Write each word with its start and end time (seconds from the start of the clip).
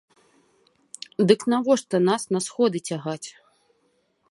Дык 1.31 1.41
навошта 1.53 1.95
нас 2.09 2.27
на 2.37 2.43
сходы 2.47 2.77
цягаць? 2.91 3.29